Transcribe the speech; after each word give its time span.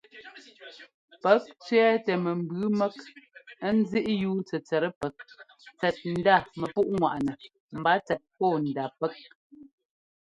Pɛ́k 1.21 1.43
tsẅɛ́ɛtɛ 1.63 2.13
mɛmbʉʉ 2.23 2.65
mɛ́k 2.79 2.93
ńzíꞌyúu 3.77 4.39
tsɛtsɛt 4.47 4.83
pɛ́k 4.99 5.15
tsɛt 5.77 5.95
ndá 6.13 6.35
mɛpúꞌŋwaꞌnɛ 6.59 7.33
mba 7.77 7.91
tsɛt 8.05 8.21
pɔ́ɔndá 8.37 8.83
pɛ́k. 8.99 9.15